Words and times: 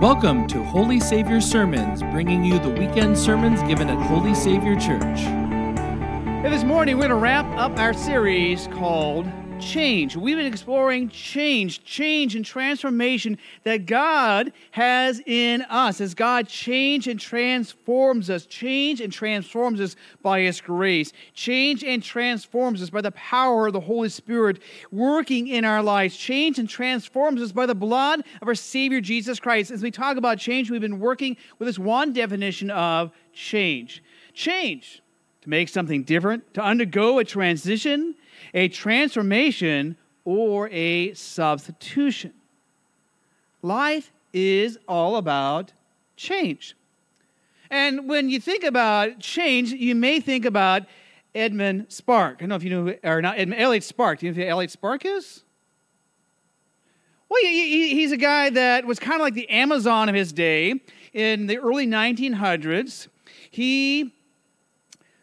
Welcome 0.00 0.46
to 0.46 0.64
Holy 0.64 0.98
Savior 0.98 1.42
Sermons, 1.42 2.00
bringing 2.04 2.42
you 2.42 2.58
the 2.58 2.70
weekend 2.70 3.18
sermons 3.18 3.60
given 3.64 3.90
at 3.90 4.02
Holy 4.06 4.34
Savior 4.34 4.74
Church. 4.74 5.20
This 6.42 6.64
morning 6.64 6.96
we're 6.96 7.02
going 7.02 7.10
to 7.10 7.16
wrap 7.16 7.44
up 7.58 7.78
our 7.78 7.92
series 7.92 8.66
called 8.68 9.26
change. 9.60 10.16
We've 10.16 10.36
been 10.36 10.46
exploring 10.46 11.10
change, 11.10 11.84
change 11.84 12.34
and 12.34 12.44
transformation 12.44 13.38
that 13.64 13.86
God 13.86 14.52
has 14.72 15.20
in 15.26 15.62
us 15.62 16.00
as 16.00 16.14
God 16.14 16.48
change 16.48 17.06
and 17.06 17.20
transforms 17.20 18.30
us, 18.30 18.46
change 18.46 19.00
and 19.00 19.12
transforms 19.12 19.80
us 19.80 19.96
by 20.22 20.40
His 20.40 20.60
grace, 20.60 21.12
change 21.34 21.84
and 21.84 22.02
transforms 22.02 22.82
us 22.82 22.90
by 22.90 23.02
the 23.02 23.12
power 23.12 23.66
of 23.66 23.74
the 23.74 23.80
Holy 23.80 24.08
Spirit 24.08 24.60
working 24.90 25.46
in 25.48 25.64
our 25.64 25.82
lives, 25.82 26.16
change 26.16 26.58
and 26.58 26.68
transforms 26.68 27.42
us 27.42 27.52
by 27.52 27.66
the 27.66 27.74
blood 27.74 28.24
of 28.40 28.48
our 28.48 28.54
Savior 28.54 29.00
Jesus 29.00 29.38
Christ. 29.38 29.70
As 29.70 29.82
we 29.82 29.90
talk 29.90 30.16
about 30.16 30.38
change, 30.38 30.70
we've 30.70 30.80
been 30.80 31.00
working 31.00 31.36
with 31.58 31.66
this 31.66 31.78
one 31.78 32.12
definition 32.12 32.70
of 32.70 33.12
change. 33.32 34.02
Change 34.32 35.02
to 35.42 35.48
make 35.48 35.68
something 35.68 36.02
different, 36.02 36.54
to 36.54 36.62
undergo 36.62 37.18
a 37.18 37.24
transition, 37.24 38.14
a 38.54 38.68
transformation, 38.68 39.96
or 40.24 40.68
a 40.70 41.14
substitution. 41.14 42.32
Life 43.62 44.12
is 44.32 44.78
all 44.88 45.16
about 45.16 45.72
change. 46.16 46.76
And 47.70 48.08
when 48.08 48.28
you 48.30 48.40
think 48.40 48.64
about 48.64 49.20
change, 49.20 49.72
you 49.72 49.94
may 49.94 50.20
think 50.20 50.44
about 50.44 50.84
Edmund 51.34 51.86
Spark. 51.88 52.36
I 52.36 52.40
don't 52.40 52.48
know 52.48 52.56
if 52.56 52.64
you 52.64 52.70
know, 52.70 52.94
or 53.04 53.22
not 53.22 53.38
Edmund, 53.38 53.60
Elliot 53.60 53.84
Spark. 53.84 54.18
Do 54.18 54.26
you 54.26 54.32
know 54.32 54.42
who 54.42 54.48
Elliot 54.48 54.70
Spark 54.70 55.04
is? 55.04 55.44
Well, 57.28 57.40
he's 57.42 58.10
a 58.10 58.16
guy 58.16 58.50
that 58.50 58.84
was 58.84 58.98
kind 58.98 59.14
of 59.14 59.20
like 59.20 59.34
the 59.34 59.48
Amazon 59.50 60.08
of 60.08 60.16
his 60.16 60.32
day 60.32 60.80
in 61.12 61.46
the 61.46 61.58
early 61.58 61.86
1900s. 61.86 63.06
He 63.48 64.12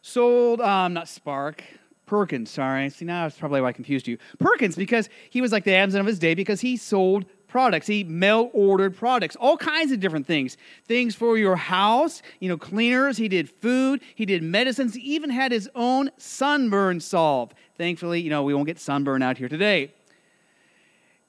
sold, 0.02 0.61
um, 0.61 0.94
not 0.94 1.09
Spark, 1.09 1.64
Perkins, 2.08 2.50
sorry. 2.50 2.89
See, 2.89 3.05
now 3.05 3.23
that's 3.23 3.38
probably 3.38 3.61
why 3.61 3.67
I 3.67 3.73
confused 3.73 4.08
you. 4.08 4.17
Perkins, 4.39 4.75
because 4.75 5.09
he 5.30 5.41
was 5.41 5.52
like 5.52 5.66
the 5.66 5.75
Amazon 5.75 6.02
of 6.02 6.08
his 6.08 6.17
day 6.17 6.33
because 6.33 6.61
he 6.61 6.77
sold 6.77 7.25
products. 7.47 7.86
He 7.86 8.03
mail 8.03 8.49
ordered 8.53 8.95
products, 8.95 9.36
all 9.36 9.58
kinds 9.58 9.91
of 9.91 9.99
different 9.99 10.25
things. 10.25 10.58
Things 10.86 11.16
for 11.16 11.38
your 11.38 11.58
house, 11.58 12.22
you 12.39 12.49
know, 12.49 12.58
cleaners. 12.58 13.17
He 13.17 13.27
did 13.27 13.49
food. 13.49 14.02
He 14.16 14.25
did 14.25 14.41
medicines. 14.41 14.95
He 14.95 15.02
even 15.02 15.30
had 15.30 15.52
his 15.52 15.69
own 15.75 16.09
sunburn 16.17 17.02
solve. 17.02 17.53
Thankfully, 17.77 18.21
you 18.21 18.30
know, 18.30 18.42
we 18.42 18.53
won't 18.53 18.67
get 18.67 18.80
sunburn 18.80 19.21
out 19.21 19.38
here 19.38 19.49
today. 19.49 19.94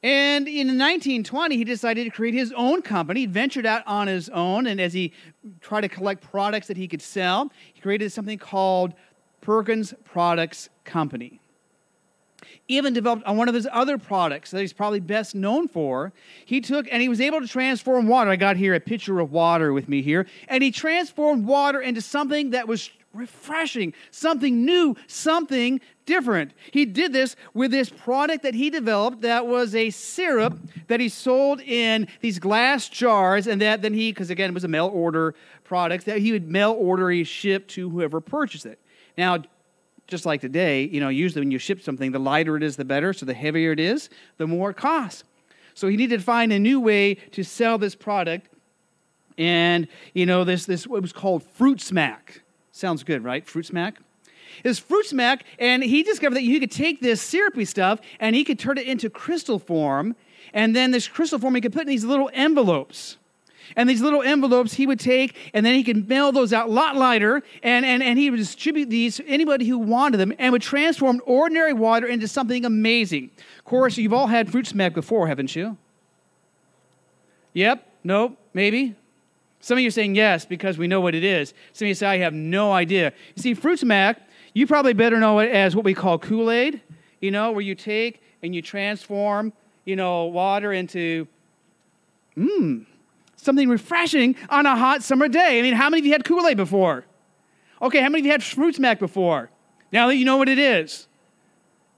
And 0.01 0.47
in 0.47 0.69
1920, 0.79 1.57
he 1.57 1.65
decided 1.65 2.05
to 2.05 2.11
create 2.11 2.33
his 2.33 2.53
own 2.53 2.83
company. 2.83 3.21
He 3.21 3.27
ventured 3.27 3.67
out 3.67 3.83
on 3.85 4.07
his 4.07 4.29
own, 4.29 4.69
and 4.69 4.81
as 4.81 4.93
he 4.93 5.13
tried 5.61 5.81
to 5.81 5.89
collect 5.89 6.23
products 6.23 6.69
that 6.69 6.77
he 6.77 6.87
could 6.87 7.03
sell, 7.03 7.51
he 7.75 7.81
created 7.81 8.13
something 8.13 8.39
called 8.39 8.95
Perkins 9.49 9.95
Products 10.05 10.69
Company. 10.85 11.41
Even 12.69 12.93
developed 12.93 13.25
on 13.25 13.39
one 13.39 13.49
of 13.49 13.55
his 13.55 13.67
other 13.73 13.97
products 13.97 14.51
that 14.51 14.61
he's 14.61 14.75
probably 14.75 15.01
best 15.01 15.35
known 15.35 15.69
for. 15.69 16.13
He 16.45 16.61
took 16.61 16.87
and 16.93 17.01
he 17.01 17.09
was 17.09 17.19
able 17.19 17.41
to 17.41 17.49
transform 17.49 18.09
water. 18.09 18.29
I 18.29 18.37
got 18.37 18.59
here 18.59 18.75
a 18.75 18.81
pitcher 18.81 19.21
of 19.21 19.33
water 19.33 19.73
with 19.73 19.89
me 19.89 20.03
here, 20.03 20.27
and 20.49 20.63
he 20.63 20.71
transformed 20.71 21.47
water 21.47 21.81
into 21.81 22.03
something 22.03 22.51
that 22.51 22.69
was 22.69 22.91
refreshing, 23.15 23.95
something 24.11 24.67
new, 24.67 24.95
something 25.07 25.81
different. 26.05 26.53
He 26.71 26.85
did 26.85 27.15
this 27.15 27.35
with 27.55 27.71
this 27.71 27.89
product 27.89 28.43
that 28.43 28.53
he 28.53 28.69
developed 28.69 29.23
that 29.23 29.47
was 29.47 29.75
a 29.75 29.89
syrup 29.89 30.59
that 30.89 31.01
he 31.01 31.09
sold 31.09 31.63
in 31.63 32.07
these 32.21 32.39
glass 32.39 32.87
jars, 32.91 33.47
and 33.47 33.63
that 33.63 33.81
then 33.81 33.95
he, 33.95 34.13
because 34.13 34.29
again, 34.29 34.51
it 34.51 34.55
was 34.55 34.65
a 34.65 34.69
mail 34.69 34.91
order 34.93 35.35
product, 35.65 36.05
that 36.05 36.19
he 36.19 36.33
would 36.33 36.51
mail 36.51 36.77
order, 36.79 37.09
he 37.09 37.25
ship 37.25 37.67
to 37.69 37.89
whoever 37.89 38.21
purchased 38.21 38.67
it. 38.67 38.79
Now, 39.19 39.43
just 40.07 40.25
like 40.25 40.41
today, 40.41 40.85
you 40.85 41.01
know, 41.01 41.09
usually 41.09 41.43
when 41.43 41.51
you 41.51 41.59
ship 41.59 41.83
something, 41.83 42.13
the 42.13 42.21
lighter 42.21 42.57
it 42.57 42.63
is, 42.63 42.77
the 42.77 42.85
better. 42.85 43.13
So 43.13 43.27
the 43.27 43.35
heavier 43.35 43.73
it 43.73 43.81
is, 43.81 44.09
the 44.39 44.47
more 44.47 44.71
it 44.71 44.77
costs. 44.77 45.25
So 45.75 45.89
he 45.89 45.97
needed 45.97 46.21
to 46.21 46.25
find 46.25 46.53
a 46.53 46.59
new 46.59 46.81
way 46.81 47.17
to 47.33 47.43
sell 47.43 47.79
this 47.79 47.95
product. 47.95 48.49
And, 49.37 49.89
you 50.15 50.25
know, 50.25 50.45
this, 50.45 50.67
this 50.67 50.87
what 50.87 51.03
was 51.03 51.13
called 51.13 51.43
Fruit 51.43 51.81
Smack. 51.81 52.43
Sounds 52.73 53.03
good, 53.03 53.23
right? 53.25 53.45
Fruit 53.45 53.67
Smack? 53.67 53.97
It's 54.65 54.79
Fruit 54.79 55.05
Smack, 55.05 55.45
and 55.59 55.83
he 55.83 56.03
discovered 56.03 56.37
that 56.37 56.43
you 56.43 56.59
could 56.59 56.71
take 56.71 57.01
this 57.01 57.21
syrupy 57.21 57.65
stuff 57.65 58.01
and 58.19 58.35
he 58.35 58.45
could 58.45 58.59
turn 58.59 58.79
it 58.79 58.87
into 58.87 59.11
crystal 59.11 59.59
form. 59.59 60.17
And 60.55 60.75
then 60.75 60.93
this 60.93 61.07
crystal 61.07 61.39
form 61.39 61.57
he 61.57 61.61
could 61.61 61.73
put 61.73 61.83
in 61.83 61.89
these 61.89 62.05
little 62.05 62.31
envelopes. 62.33 63.19
And 63.77 63.89
these 63.89 64.01
little 64.01 64.23
envelopes 64.23 64.75
he 64.75 64.87
would 64.87 65.01
take, 65.01 65.37
and 65.55 65.65
then 65.65 65.75
he 65.75 65.85
could 65.85 66.09
mail 66.09 66.33
those 66.33 66.53
out 66.53 66.69
a 66.69 66.73
lot 66.73 66.97
lighter, 66.97 67.43
and, 67.63 67.85
and, 67.85 68.03
and 68.03 68.19
he 68.19 68.31
would 68.31 68.37
distribute 68.39 68.91
these 68.91 69.17
to 69.17 69.27
anybody 69.27 69.67
who 69.67 69.79
wanted 69.79 70.19
them, 70.19 70.33
and 70.39 70.53
would 70.53 70.63
transform 70.63 71.21
ordinary 71.27 71.73
water 71.73 72.07
into 72.07 72.29
something 72.29 72.65
amazing. 72.65 73.31
Of 73.59 73.65
course, 73.65 73.97
you've 73.97 74.13
all 74.13 74.29
had 74.29 74.51
fruit 74.51 74.67
smack 74.67 74.95
before, 74.95 75.29
haven't 75.29 75.55
you? 75.57 75.77
Yep, 77.55 77.87
nope, 78.05 78.37
maybe. 78.55 78.95
Some 79.61 79.79
of 79.79 79.83
you 79.83 79.89
are 79.89 79.93
saying 79.93 80.15
yes 80.15 80.45
because 80.45 80.79
we 80.79 80.87
know 80.87 81.01
what 81.01 81.15
it 81.15 81.25
is. 81.25 81.53
Some 81.73 81.87
of 81.87 81.89
you 81.89 81.95
say, 81.95 82.07
I 82.07 82.19
have 82.19 82.35
no 82.35 82.73
idea. 82.73 83.13
You 83.35 83.43
see, 83.43 83.55
fruit 83.55 83.81
smack, 83.81 84.21
you 84.55 84.67
probably 84.67 84.93
better 84.93 85.19
know 85.19 85.39
it 85.41 85.51
as 85.51 85.75
what 85.75 85.85
we 85.85 85.95
call 85.95 86.19
Kool 86.19 86.51
Aid, 86.51 86.81
you 87.21 87.31
know, 87.31 87.53
where 87.53 87.61
you 87.61 87.75
take 87.75 88.23
and 88.43 88.55
you 88.55 88.63
transform, 88.63 89.53
you 89.85 89.97
know, 89.97 90.27
water 90.27 90.73
into, 90.73 91.27
mmm, 92.37 92.87
something 93.39 93.69
refreshing 93.69 94.37
on 94.51 94.67
a 94.67 94.77
hot 94.77 95.03
summer 95.03 95.29
day. 95.29 95.59
I 95.59 95.63
mean, 95.63 95.75
how 95.75 95.89
many 95.89 96.01
of 96.01 96.07
you 96.07 96.13
had 96.13 96.25
Kool 96.25 96.47
Aid 96.47 96.57
before? 96.57 97.07
Okay, 97.81 98.01
how 98.01 98.09
many 98.09 98.21
of 98.21 98.27
you 98.27 98.33
had 98.33 98.43
Fruit 98.43 98.75
Smack 98.75 98.99
before? 98.99 99.51
Now 99.93 100.09
that 100.09 100.17
you 100.17 100.25
know 100.25 100.37
what 100.37 100.49
it 100.49 100.59
is, 100.59 101.07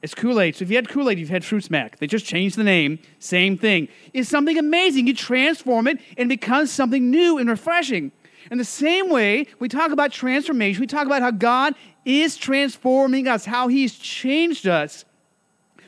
it's 0.03 0.15
Kool 0.15 0.41
Aid. 0.41 0.57
So 0.57 0.63
if 0.63 0.71
you 0.71 0.77
had 0.77 0.89
Kool 0.89 1.11
Aid, 1.11 1.19
you've 1.19 1.29
had 1.29 1.45
Fruit 1.45 1.65
Smack. 1.65 1.99
They 1.99 2.07
just 2.07 2.25
changed 2.25 2.57
the 2.57 2.65
name, 2.65 2.99
same 3.19 3.59
thing. 3.59 3.89
It's 4.13 4.29
something 4.29 4.57
amazing. 4.57 5.07
You 5.07 5.15
transform 5.15 5.89
it 5.89 5.99
and 6.17 6.31
it 6.31 6.41
becomes 6.41 6.71
something 6.71 7.11
new 7.11 7.39
and 7.39 7.49
refreshing. 7.49 8.13
In 8.51 8.59
the 8.59 8.65
same 8.65 9.11
way, 9.11 9.47
we 9.59 9.69
talk 9.69 9.91
about 9.91 10.13
transformation, 10.13 10.81
we 10.81 10.87
talk 10.87 11.07
about 11.07 11.21
how 11.21 11.31
God 11.31 11.75
is 12.05 12.37
transforming 12.37 13.29
us, 13.29 13.45
how 13.45 13.69
He's 13.69 13.97
changed 13.97 14.67
us 14.67 15.05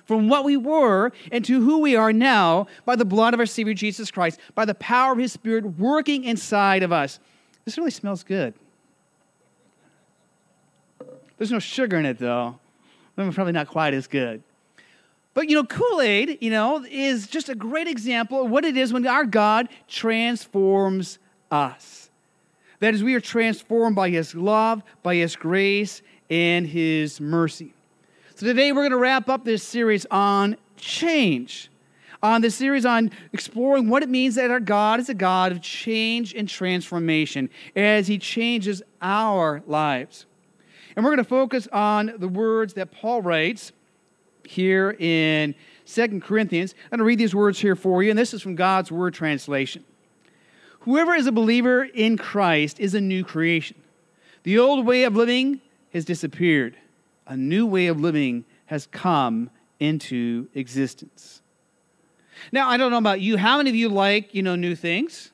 from 0.04 0.28
what 0.28 0.44
we 0.44 0.56
were 0.56 1.12
into 1.30 1.60
who 1.62 1.78
we 1.78 1.96
are 1.96 2.12
now 2.12 2.66
by 2.84 2.96
the 2.96 3.04
blood 3.04 3.34
of 3.34 3.40
our 3.40 3.46
Savior 3.46 3.74
Jesus 3.74 4.10
Christ, 4.10 4.38
by 4.54 4.64
the 4.64 4.74
power 4.74 5.12
of 5.12 5.18
His 5.18 5.32
Spirit 5.32 5.78
working 5.78 6.24
inside 6.24 6.82
of 6.82 6.92
us. 6.92 7.20
This 7.64 7.78
really 7.78 7.90
smells 7.90 8.22
good. 8.22 8.54
There's 11.38 11.52
no 11.52 11.58
sugar 11.58 11.98
in 11.98 12.06
it, 12.06 12.18
though. 12.18 12.58
Probably 13.16 13.52
not 13.52 13.68
quite 13.68 13.94
as 13.94 14.06
good. 14.06 14.42
But 15.34 15.48
you 15.48 15.56
know, 15.56 15.64
Kool 15.64 16.00
Aid, 16.00 16.38
you 16.40 16.50
know, 16.50 16.84
is 16.88 17.26
just 17.26 17.48
a 17.48 17.54
great 17.54 17.88
example 17.88 18.44
of 18.44 18.50
what 18.50 18.64
it 18.64 18.76
is 18.76 18.92
when 18.92 19.06
our 19.06 19.24
God 19.24 19.68
transforms 19.88 21.18
us. 21.50 22.10
That 22.80 22.94
is, 22.94 23.02
we 23.02 23.14
are 23.14 23.20
transformed 23.20 23.96
by 23.96 24.10
His 24.10 24.34
love, 24.34 24.82
by 25.02 25.16
His 25.16 25.36
grace, 25.36 26.02
and 26.28 26.66
His 26.66 27.20
mercy. 27.20 27.74
So 28.42 28.48
today 28.48 28.72
we're 28.72 28.80
going 28.80 28.90
to 28.90 28.96
wrap 28.96 29.28
up 29.28 29.44
this 29.44 29.62
series 29.62 30.04
on 30.10 30.56
change. 30.76 31.70
On 32.24 32.40
this 32.40 32.56
series 32.56 32.84
on 32.84 33.12
exploring 33.32 33.88
what 33.88 34.02
it 34.02 34.08
means 34.08 34.34
that 34.34 34.50
our 34.50 34.58
God 34.58 34.98
is 34.98 35.08
a 35.08 35.14
God 35.14 35.52
of 35.52 35.62
change 35.62 36.34
and 36.34 36.48
transformation 36.48 37.50
as 37.76 38.08
He 38.08 38.18
changes 38.18 38.82
our 39.00 39.62
lives. 39.68 40.26
And 40.96 41.04
we're 41.04 41.12
going 41.12 41.18
to 41.18 41.30
focus 41.30 41.68
on 41.72 42.14
the 42.18 42.26
words 42.26 42.74
that 42.74 42.90
Paul 42.90 43.22
writes 43.22 43.70
here 44.44 44.96
in 44.98 45.54
Second 45.84 46.24
Corinthians. 46.24 46.74
I'm 46.86 46.98
going 46.98 46.98
to 46.98 47.04
read 47.04 47.20
these 47.20 47.36
words 47.36 47.60
here 47.60 47.76
for 47.76 48.02
you, 48.02 48.10
and 48.10 48.18
this 48.18 48.34
is 48.34 48.42
from 48.42 48.56
God's 48.56 48.90
Word 48.90 49.14
translation. 49.14 49.84
Whoever 50.80 51.14
is 51.14 51.28
a 51.28 51.32
believer 51.32 51.84
in 51.84 52.16
Christ 52.16 52.80
is 52.80 52.96
a 52.96 53.00
new 53.00 53.22
creation. 53.22 53.80
The 54.42 54.58
old 54.58 54.84
way 54.84 55.04
of 55.04 55.14
living 55.14 55.60
has 55.92 56.04
disappeared 56.04 56.76
a 57.26 57.36
new 57.36 57.66
way 57.66 57.86
of 57.86 58.00
living 58.00 58.44
has 58.66 58.86
come 58.86 59.50
into 59.78 60.48
existence. 60.54 61.42
Now, 62.50 62.68
I 62.68 62.76
don't 62.76 62.90
know 62.90 62.98
about 62.98 63.20
you. 63.20 63.36
How 63.36 63.58
many 63.58 63.70
of 63.70 63.76
you 63.76 63.88
like, 63.88 64.34
you 64.34 64.42
know, 64.42 64.56
new 64.56 64.74
things? 64.74 65.30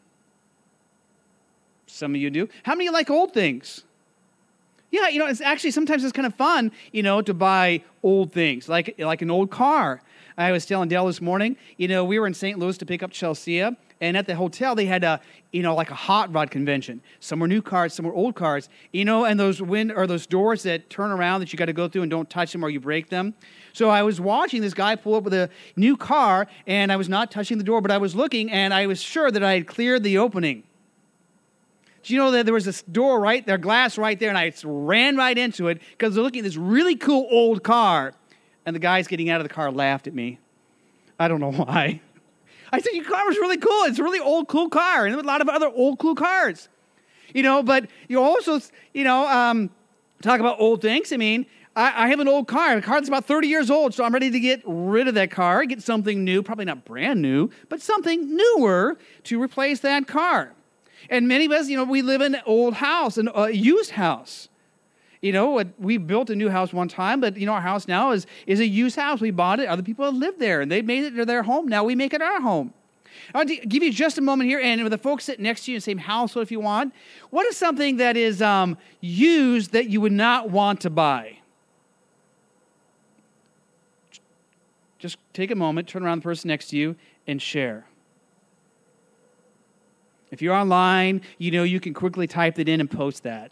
Some 1.87 2.14
of 2.14 2.20
you 2.20 2.31
do. 2.31 2.49
How 2.64 2.75
many 2.75 2.90
like 2.90 3.11
old 3.11 3.32
things? 3.32 3.85
Yeah, 4.90 5.08
you 5.08 5.19
know, 5.19 5.26
it's 5.26 5.40
actually 5.40 5.70
sometimes 5.73 6.02
it's 6.02 6.12
kind 6.12 6.26
of 6.26 6.35
fun, 6.35 6.73
you 6.93 7.02
know, 7.02 7.20
to 7.23 7.35
buy 7.35 7.82
old 8.02 8.32
things, 8.32 8.69
like 8.69 8.94
like 8.99 9.20
an 9.20 9.31
old 9.31 9.50
car. 9.50 10.00
I 10.37 10.52
was 10.52 10.64
telling 10.64 10.88
Dell 10.88 11.06
this 11.06 11.20
morning, 11.20 11.56
you 11.76 11.88
know, 11.88 12.05
we 12.05 12.19
were 12.19 12.26
in 12.26 12.35
St. 12.35 12.58
Louis 12.58 12.79
to 12.79 12.87
pick 12.87 13.02
up 13.02 13.11
Chelsea, 13.11 13.61
and 14.00 14.16
at 14.16 14.26
the 14.26 14.34
hotel 14.34 14.74
they 14.74 14.86
had 14.86 15.04
a 15.04 15.20
you 15.52 15.62
know 15.62 15.74
like 15.74 15.90
a 15.90 15.94
hot 15.94 16.32
rod 16.32 16.50
convention. 16.50 17.00
Some 17.20 17.40
were 17.40 17.48
new 17.48 17.62
cars 17.62 17.94
some 17.94 18.06
were 18.06 18.14
old 18.14 18.34
cars 18.34 18.68
you 18.92 19.04
know 19.04 19.24
and 19.24 19.38
those 19.38 19.60
wind 19.60 19.92
or 19.92 20.06
those 20.06 20.26
doors 20.26 20.62
that 20.64 20.90
turn 20.90 21.10
around 21.10 21.40
that 21.40 21.52
you 21.52 21.56
got 21.56 21.66
to 21.66 21.72
go 21.72 21.88
through 21.88 22.02
and 22.02 22.10
don't 22.10 22.28
touch 22.28 22.52
them 22.52 22.64
or 22.64 22.70
you 22.70 22.80
break 22.80 23.08
them. 23.08 23.34
So 23.72 23.88
i 23.88 24.02
was 24.02 24.20
watching 24.20 24.62
this 24.62 24.74
guy 24.74 24.96
pull 24.96 25.14
up 25.14 25.24
with 25.24 25.34
a 25.34 25.50
new 25.76 25.96
car 25.96 26.46
and 26.66 26.92
i 26.92 26.96
was 26.96 27.08
not 27.08 27.30
touching 27.30 27.58
the 27.58 27.64
door 27.64 27.80
but 27.80 27.90
i 27.90 27.98
was 27.98 28.14
looking 28.14 28.50
and 28.50 28.72
i 28.74 28.86
was 28.86 29.00
sure 29.02 29.30
that 29.30 29.42
i 29.42 29.54
had 29.54 29.66
cleared 29.66 30.02
the 30.02 30.18
opening. 30.18 30.64
Do 32.02 32.14
you 32.14 32.20
know 32.20 32.30
that 32.30 32.46
there 32.46 32.54
was 32.54 32.64
this 32.64 32.82
door 32.82 33.20
right 33.20 33.44
there 33.44 33.58
glass 33.58 33.98
right 33.98 34.18
there 34.18 34.28
and 34.28 34.38
i 34.38 34.52
ran 34.64 35.16
right 35.16 35.36
into 35.36 35.68
it 35.68 35.80
because 35.90 36.14
they're 36.14 36.24
looking 36.24 36.40
at 36.40 36.44
this 36.44 36.56
really 36.56 36.96
cool 36.96 37.26
old 37.30 37.62
car. 37.62 38.14
And 38.66 38.76
the 38.76 38.80
guys 38.80 39.08
getting 39.08 39.30
out 39.30 39.40
of 39.40 39.48
the 39.48 39.54
car 39.54 39.72
laughed 39.72 40.06
at 40.06 40.14
me. 40.14 40.38
I 41.18 41.26
don't 41.26 41.40
know 41.40 41.52
why 41.64 42.02
I 42.72 42.80
said, 42.80 42.92
Your 42.92 43.04
car 43.04 43.26
was 43.26 43.36
really 43.36 43.58
cool. 43.58 43.84
It's 43.84 43.98
a 43.98 44.02
really 44.02 44.20
old, 44.20 44.48
cool 44.48 44.68
car. 44.68 45.06
And 45.06 45.14
a 45.14 45.22
lot 45.22 45.40
of 45.40 45.48
other 45.48 45.68
old, 45.68 45.98
cool 45.98 46.14
cars. 46.14 46.68
You 47.34 47.42
know, 47.42 47.62
but 47.62 47.88
you 48.08 48.22
also, 48.22 48.60
you 48.94 49.04
know, 49.04 49.26
um, 49.26 49.70
talk 50.22 50.40
about 50.40 50.58
old 50.60 50.80
things. 50.80 51.12
I 51.12 51.16
mean, 51.16 51.46
I, 51.76 52.04
I 52.04 52.08
have 52.08 52.20
an 52.20 52.28
old 52.28 52.48
car, 52.48 52.76
a 52.76 52.82
car 52.82 52.96
that's 52.96 53.08
about 53.08 53.26
30 53.26 53.48
years 53.48 53.70
old, 53.70 53.94
so 53.94 54.02
I'm 54.02 54.12
ready 54.12 54.30
to 54.30 54.40
get 54.40 54.62
rid 54.64 55.08
of 55.08 55.14
that 55.14 55.30
car, 55.30 55.64
get 55.64 55.82
something 55.82 56.24
new, 56.24 56.42
probably 56.42 56.64
not 56.64 56.84
brand 56.84 57.22
new, 57.22 57.50
but 57.68 57.80
something 57.80 58.36
newer 58.36 58.98
to 59.24 59.40
replace 59.40 59.80
that 59.80 60.06
car. 60.06 60.54
And 61.08 61.28
many 61.28 61.44
of 61.44 61.52
us, 61.52 61.68
you 61.68 61.76
know, 61.76 61.84
we 61.84 62.02
live 62.02 62.20
in 62.20 62.34
an 62.34 62.42
old 62.46 62.74
house, 62.74 63.16
an, 63.16 63.28
a 63.34 63.50
used 63.50 63.92
house. 63.92 64.48
You 65.20 65.32
know, 65.32 65.64
we 65.78 65.96
built 65.96 66.30
a 66.30 66.36
new 66.36 66.48
house 66.48 66.72
one 66.72 66.88
time, 66.88 67.20
but 67.20 67.36
you 67.36 67.44
know, 67.44 67.52
our 67.52 67.60
house 67.60 67.88
now 67.88 68.12
is, 68.12 68.26
is 68.46 68.60
a 68.60 68.66
used 68.66 68.96
house. 68.96 69.20
We 69.20 69.32
bought 69.32 69.58
it. 69.58 69.68
Other 69.68 69.82
people 69.82 70.04
have 70.04 70.14
lived 70.14 70.38
there 70.38 70.60
and 70.60 70.70
they 70.70 70.80
made 70.80 71.04
it 71.04 71.26
their 71.26 71.42
home. 71.42 71.66
Now 71.66 71.82
we 71.84 71.94
make 71.94 72.14
it 72.14 72.22
our 72.22 72.40
home. 72.40 72.72
I'll 73.34 73.44
give 73.44 73.82
you 73.82 73.92
just 73.92 74.16
a 74.18 74.20
moment 74.20 74.48
here, 74.48 74.60
and 74.60 74.82
with 74.82 74.92
the 74.92 74.98
folks 74.98 75.24
sitting 75.24 75.42
next 75.42 75.64
to 75.64 75.72
you 75.72 75.76
in 75.76 75.78
the 75.78 75.82
same 75.82 75.98
household, 75.98 76.44
if 76.44 76.52
you 76.52 76.60
want, 76.60 76.94
what 77.30 77.46
is 77.46 77.56
something 77.56 77.96
that 77.96 78.16
is 78.16 78.40
um, 78.40 78.78
used 79.00 79.72
that 79.72 79.88
you 79.88 80.00
would 80.00 80.12
not 80.12 80.50
want 80.50 80.80
to 80.82 80.90
buy? 80.90 81.38
Just 84.98 85.18
take 85.32 85.50
a 85.50 85.54
moment, 85.54 85.88
turn 85.88 86.04
around 86.04 86.18
the 86.18 86.22
person 86.22 86.48
next 86.48 86.68
to 86.68 86.76
you, 86.76 86.96
and 87.26 87.40
share. 87.42 87.86
If 90.30 90.42
you're 90.42 90.54
online, 90.54 91.22
you 91.38 91.50
know 91.50 91.62
you 91.62 91.80
can 91.80 91.94
quickly 91.94 92.26
type 92.26 92.58
it 92.58 92.68
in 92.68 92.80
and 92.80 92.90
post 92.90 93.22
that. 93.24 93.50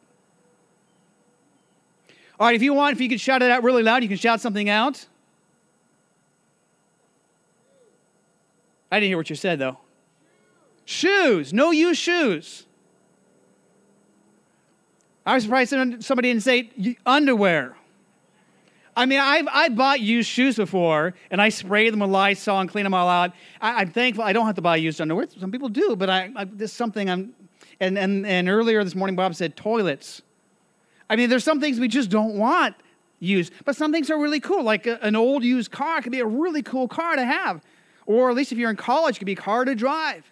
All 2.38 2.46
right, 2.46 2.54
if 2.54 2.62
you 2.62 2.74
want, 2.74 2.94
if 2.94 3.00
you 3.00 3.08
could 3.08 3.20
shout 3.20 3.42
it 3.42 3.50
out 3.50 3.62
really 3.62 3.82
loud, 3.82 4.02
you 4.02 4.08
can 4.08 4.18
shout 4.18 4.40
something 4.40 4.68
out. 4.68 5.06
I 8.90 9.00
didn't 9.00 9.10
hear 9.10 9.16
what 9.16 9.30
you 9.30 9.36
said, 9.36 9.58
though. 9.58 9.78
Shoes. 10.84 11.52
No 11.52 11.70
use 11.70 11.98
shoes. 11.98 12.66
I 15.24 15.34
was 15.34 15.42
surprised 15.42 15.70
somebody 16.04 16.28
didn't 16.28 16.44
say 16.44 16.96
underwear. 17.04 17.76
I 18.96 19.04
mean, 19.04 19.18
I've 19.18 19.48
I 19.48 19.68
bought 19.68 20.00
used 20.00 20.28
shoes 20.28 20.56
before, 20.56 21.14
and 21.30 21.42
I 21.42 21.50
spray 21.50 21.90
them 21.90 22.00
with 22.00 22.10
Lysol 22.10 22.60
and 22.60 22.70
clean 22.70 22.84
them 22.84 22.94
all 22.94 23.08
out. 23.08 23.32
I, 23.60 23.82
am 23.82 23.90
thankful 23.90 24.24
I 24.24 24.32
don't 24.32 24.46
have 24.46 24.54
to 24.54 24.62
buy 24.62 24.76
used 24.76 25.00
underwear. 25.00 25.26
Some 25.38 25.52
people 25.52 25.68
do, 25.68 25.96
but 25.96 26.08
I, 26.08 26.30
I 26.34 26.44
this 26.44 26.70
is 26.70 26.76
something 26.76 27.10
I'm. 27.10 27.34
And, 27.78 27.98
and 27.98 28.24
and 28.24 28.48
earlier 28.48 28.82
this 28.84 28.94
morning, 28.94 29.16
Bob 29.16 29.34
said 29.34 29.54
toilets. 29.54 30.22
I 31.08 31.16
mean, 31.16 31.30
there's 31.30 31.44
some 31.44 31.60
things 31.60 31.78
we 31.78 31.88
just 31.88 32.10
don't 32.10 32.36
want 32.36 32.74
used, 33.18 33.52
but 33.64 33.76
some 33.76 33.92
things 33.92 34.10
are 34.10 34.18
really 34.18 34.40
cool. 34.40 34.62
Like 34.62 34.86
a, 34.86 35.02
an 35.02 35.16
old 35.16 35.44
used 35.44 35.70
car 35.70 36.02
could 36.02 36.12
be 36.12 36.20
a 36.20 36.26
really 36.26 36.62
cool 36.62 36.88
car 36.88 37.16
to 37.16 37.24
have, 37.24 37.62
or 38.06 38.30
at 38.30 38.36
least 38.36 38.52
if 38.52 38.58
you're 38.58 38.70
in 38.70 38.76
college, 38.76 39.16
it 39.16 39.18
could 39.20 39.26
be 39.26 39.32
a 39.32 39.36
car 39.36 39.64
to 39.64 39.74
drive. 39.74 40.24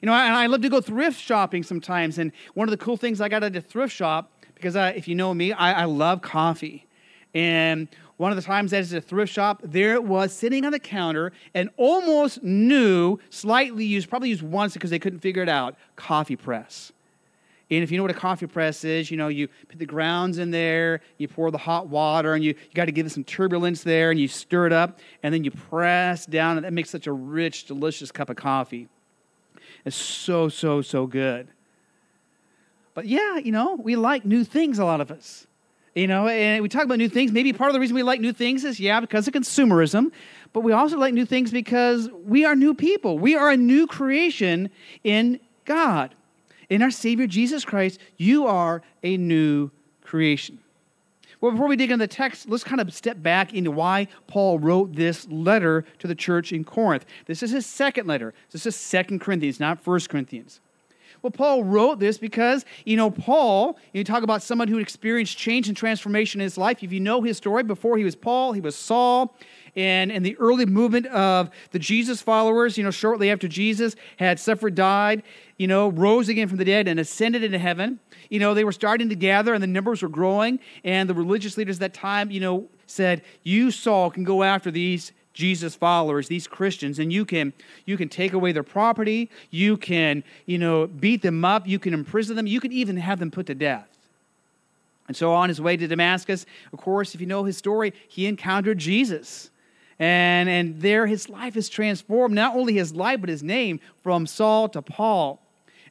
You 0.00 0.06
know, 0.06 0.14
and 0.14 0.34
I 0.34 0.46
love 0.46 0.62
to 0.62 0.68
go 0.68 0.80
thrift 0.80 1.20
shopping 1.20 1.62
sometimes. 1.62 2.18
And 2.18 2.32
one 2.54 2.68
of 2.68 2.70
the 2.70 2.84
cool 2.84 2.96
things 2.96 3.20
I 3.20 3.28
got 3.28 3.44
at 3.44 3.54
a 3.54 3.60
thrift 3.60 3.94
shop, 3.94 4.32
because 4.54 4.74
I, 4.74 4.90
if 4.90 5.06
you 5.06 5.14
know 5.14 5.32
me, 5.32 5.52
I, 5.52 5.82
I 5.82 5.84
love 5.84 6.22
coffee. 6.22 6.86
And 7.34 7.88
one 8.16 8.30
of 8.30 8.36
the 8.36 8.42
times 8.42 8.72
I 8.72 8.78
was 8.78 8.92
at 8.92 8.98
a 8.98 9.06
thrift 9.06 9.32
shop, 9.32 9.60
there 9.64 9.94
it 9.94 10.04
was 10.04 10.32
sitting 10.32 10.64
on 10.64 10.72
the 10.72 10.78
counter, 10.78 11.32
an 11.54 11.70
almost 11.76 12.42
new, 12.42 13.18
slightly 13.30 13.84
used, 13.84 14.08
probably 14.08 14.28
used 14.28 14.42
once 14.42 14.74
because 14.74 14.90
they 14.90 14.98
couldn't 14.98 15.20
figure 15.20 15.42
it 15.42 15.48
out, 15.48 15.76
coffee 15.96 16.36
press. 16.36 16.92
And 17.72 17.82
if 17.82 17.90
you 17.90 17.96
know 17.96 18.04
what 18.04 18.10
a 18.10 18.14
coffee 18.14 18.46
press 18.46 18.84
is, 18.84 19.10
you 19.10 19.16
know, 19.16 19.28
you 19.28 19.48
put 19.66 19.78
the 19.78 19.86
grounds 19.86 20.36
in 20.36 20.50
there, 20.50 21.00
you 21.16 21.26
pour 21.26 21.50
the 21.50 21.56
hot 21.56 21.88
water, 21.88 22.34
and 22.34 22.44
you, 22.44 22.50
you 22.50 22.74
got 22.74 22.84
to 22.84 22.92
give 22.92 23.06
it 23.06 23.10
some 23.10 23.24
turbulence 23.24 23.82
there, 23.82 24.10
and 24.10 24.20
you 24.20 24.28
stir 24.28 24.66
it 24.66 24.74
up, 24.74 24.98
and 25.22 25.32
then 25.32 25.42
you 25.42 25.50
press 25.50 26.26
down, 26.26 26.58
and 26.58 26.66
that 26.66 26.74
makes 26.74 26.90
such 26.90 27.06
a 27.06 27.12
rich, 27.12 27.64
delicious 27.64 28.12
cup 28.12 28.28
of 28.28 28.36
coffee. 28.36 28.88
It's 29.86 29.96
so, 29.96 30.50
so, 30.50 30.82
so 30.82 31.06
good. 31.06 31.48
But 32.92 33.06
yeah, 33.06 33.38
you 33.38 33.52
know, 33.52 33.76
we 33.76 33.96
like 33.96 34.26
new 34.26 34.44
things, 34.44 34.78
a 34.78 34.84
lot 34.84 35.00
of 35.00 35.10
us. 35.10 35.46
You 35.94 36.06
know, 36.06 36.26
and 36.26 36.62
we 36.62 36.68
talk 36.68 36.84
about 36.84 36.98
new 36.98 37.08
things. 37.08 37.32
Maybe 37.32 37.54
part 37.54 37.70
of 37.70 37.74
the 37.74 37.80
reason 37.80 37.96
we 37.96 38.02
like 38.02 38.20
new 38.20 38.34
things 38.34 38.64
is, 38.64 38.80
yeah, 38.80 39.00
because 39.00 39.26
of 39.26 39.32
consumerism. 39.32 40.12
But 40.52 40.60
we 40.60 40.72
also 40.72 40.98
like 40.98 41.14
new 41.14 41.26
things 41.26 41.50
because 41.50 42.10
we 42.24 42.44
are 42.44 42.54
new 42.54 42.74
people. 42.74 43.18
We 43.18 43.34
are 43.34 43.50
a 43.50 43.56
new 43.56 43.86
creation 43.86 44.68
in 45.04 45.40
God 45.64 46.14
in 46.72 46.80
our 46.80 46.90
Savior 46.90 47.26
Jesus 47.26 47.66
Christ, 47.66 48.00
you 48.16 48.46
are 48.46 48.80
a 49.02 49.18
new 49.18 49.70
creation. 50.02 50.58
Well, 51.38 51.52
before 51.52 51.68
we 51.68 51.76
dig 51.76 51.90
into 51.90 52.02
the 52.02 52.08
text, 52.08 52.48
let's 52.48 52.64
kind 52.64 52.80
of 52.80 52.94
step 52.94 53.22
back 53.22 53.52
into 53.52 53.70
why 53.70 54.08
Paul 54.26 54.58
wrote 54.58 54.94
this 54.94 55.28
letter 55.28 55.84
to 55.98 56.06
the 56.06 56.14
church 56.14 56.50
in 56.50 56.64
Corinth. 56.64 57.04
This 57.26 57.42
is 57.42 57.50
his 57.50 57.66
second 57.66 58.06
letter. 58.06 58.32
This 58.52 58.64
is 58.64 58.74
Second 58.74 59.20
Corinthians, 59.20 59.60
not 59.60 59.82
First 59.82 60.08
Corinthians. 60.08 60.60
Well, 61.20 61.30
Paul 61.30 61.62
wrote 61.62 61.98
this 61.98 62.16
because, 62.16 62.64
you 62.86 62.96
know, 62.96 63.10
Paul, 63.10 63.78
you 63.92 64.02
talk 64.02 64.22
about 64.22 64.42
someone 64.42 64.68
who 64.68 64.78
experienced 64.78 65.36
change 65.36 65.68
and 65.68 65.76
transformation 65.76 66.40
in 66.40 66.44
his 66.44 66.56
life. 66.56 66.82
If 66.82 66.90
you 66.90 67.00
know 67.00 67.20
his 67.20 67.36
story, 67.36 67.64
before 67.64 67.98
he 67.98 68.04
was 68.04 68.16
Paul, 68.16 68.54
he 68.54 68.62
was 68.62 68.76
Saul. 68.76 69.36
And 69.74 70.12
in 70.12 70.22
the 70.22 70.36
early 70.36 70.66
movement 70.66 71.06
of 71.06 71.50
the 71.70 71.78
Jesus 71.78 72.20
followers, 72.20 72.76
you 72.76 72.84
know, 72.84 72.90
shortly 72.90 73.30
after 73.30 73.48
Jesus 73.48 73.96
had 74.18 74.38
suffered, 74.38 74.74
died, 74.74 75.22
you 75.56 75.66
know, 75.66 75.88
rose 75.88 76.28
again 76.28 76.48
from 76.48 76.58
the 76.58 76.64
dead 76.64 76.88
and 76.88 77.00
ascended 77.00 77.42
into 77.42 77.58
heaven, 77.58 77.98
you 78.28 78.38
know, 78.38 78.52
they 78.52 78.64
were 78.64 78.72
starting 78.72 79.08
to 79.08 79.14
gather 79.14 79.54
and 79.54 79.62
the 79.62 79.66
numbers 79.66 80.02
were 80.02 80.08
growing. 80.08 80.60
And 80.84 81.08
the 81.08 81.14
religious 81.14 81.56
leaders 81.56 81.76
at 81.76 81.80
that 81.80 81.94
time, 81.94 82.30
you 82.30 82.40
know, 82.40 82.68
said, 82.86 83.22
You, 83.42 83.70
Saul, 83.70 84.10
can 84.10 84.24
go 84.24 84.42
after 84.42 84.70
these 84.70 85.12
Jesus 85.32 85.74
followers, 85.74 86.28
these 86.28 86.46
Christians, 86.46 86.98
and 86.98 87.12
you 87.12 87.24
can 87.24 87.54
you 87.86 87.96
can 87.96 88.08
take 88.08 88.34
away 88.34 88.52
their 88.52 88.62
property, 88.62 89.30
you 89.50 89.76
can, 89.76 90.24
you 90.44 90.58
know, 90.58 90.86
beat 90.86 91.22
them 91.22 91.44
up, 91.44 91.66
you 91.66 91.78
can 91.78 91.94
imprison 91.94 92.36
them, 92.36 92.46
you 92.46 92.60
can 92.60 92.72
even 92.72 92.98
have 92.98 93.18
them 93.18 93.30
put 93.30 93.46
to 93.46 93.54
death. 93.54 93.88
And 95.08 95.16
so 95.16 95.32
on 95.32 95.48
his 95.48 95.60
way 95.60 95.76
to 95.76 95.86
Damascus, 95.86 96.46
of 96.72 96.78
course, 96.78 97.14
if 97.14 97.20
you 97.20 97.26
know 97.26 97.44
his 97.44 97.56
story, 97.56 97.94
he 98.08 98.26
encountered 98.26 98.78
Jesus. 98.78 99.50
And, 100.02 100.48
and 100.48 100.80
there 100.80 101.06
his 101.06 101.28
life 101.28 101.56
is 101.56 101.68
transformed, 101.68 102.34
not 102.34 102.56
only 102.56 102.72
his 102.72 102.92
life, 102.92 103.20
but 103.20 103.28
his 103.28 103.44
name 103.44 103.78
from 104.02 104.26
Saul 104.26 104.68
to 104.70 104.82
Paul. 104.82 105.40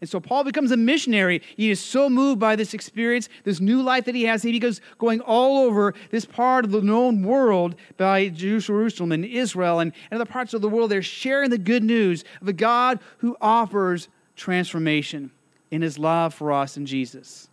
And 0.02 0.10
so 0.10 0.19
Paul 0.19 0.44
becomes 0.44 0.69
a 0.72 0.75
missionary. 0.75 1.41
He 1.56 1.72
is 1.72 1.80
so 1.80 2.10
moved 2.10 2.38
by 2.38 2.58
this 2.58 2.74
experience, 2.74 3.30
this 3.46 3.62
new 3.62 3.82
life 3.82 4.03
that 4.03 4.15
he 4.15 4.24
has. 4.24 4.44
He 4.44 4.60
goes 4.60 4.82
going 4.98 5.22
all 5.22 5.60
over 5.60 5.94
this 6.10 6.25
part 6.25 6.65
of 6.65 6.72
the 6.72 6.82
known 6.82 7.24
world 7.24 7.75
by 7.96 8.27
Jerusalem 8.27 9.13
and 9.13 9.24
Israel 9.24 9.80
and, 9.80 9.94
and 10.12 10.20
other 10.20 10.30
parts 10.30 10.53
of 10.53 10.62
the 10.62 10.68
world. 10.68 10.91
They're 10.91 11.01
sharing 11.01 11.50
the 11.50 11.58
good 11.58 11.84
news 11.84 12.25
of 12.41 12.50
a 12.50 12.53
God 12.53 13.00
who 13.20 13.38
offers 13.39 14.10
transformation 14.36 15.32
in 15.70 15.82
his 15.82 15.98
love 15.98 16.34
for 16.34 16.51
us 16.51 16.75
in 16.75 16.86
Jesus. 16.86 17.48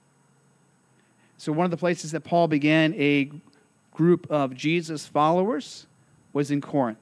So, 1.36 1.52
one 1.52 1.66
of 1.66 1.70
the 1.70 1.76
places 1.76 2.10
that 2.10 2.22
Paul 2.22 2.48
began 2.48 2.94
a 2.94 3.30
group 3.92 4.28
of 4.28 4.56
Jesus 4.56 5.06
followers 5.06 5.86
was 6.38 6.52
in 6.52 6.60
Corinth. 6.60 6.98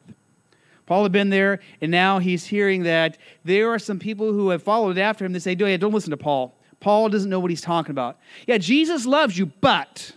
Paul 0.87 1.03
had 1.03 1.13
been 1.13 1.29
there, 1.29 1.61
and 1.83 1.91
now 1.91 2.21
he's 2.21 2.47
hearing 2.47 2.85
that 2.85 3.19
there 3.45 3.69
are 3.71 3.79
some 3.79 3.99
people 3.99 4.33
who 4.33 4.49
have 4.49 4.63
followed 4.63 4.97
after 4.97 5.27
him 5.27 5.35
that 5.35 5.43
say, 5.43 5.55
don't 5.55 5.93
listen 5.93 6.11
to 6.11 6.17
Paul. 6.17 6.57
Paul 6.81 7.11
doesn't 7.11 7.29
know 7.29 7.39
what 7.39 7.51
he's 7.51 7.61
talking 7.61 7.91
about. 7.91 8.19
Yeah, 8.47 8.57
Jesus 8.57 9.05
loves 9.05 9.37
you, 9.37 9.47
but. 9.47 10.13